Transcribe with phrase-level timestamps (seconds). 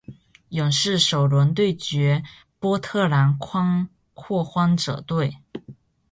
[0.49, 2.23] 勇士首轮对决
[2.57, 3.37] 波特兰
[4.15, 5.37] 拓荒者队。